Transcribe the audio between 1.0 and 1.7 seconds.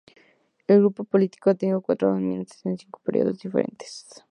político ha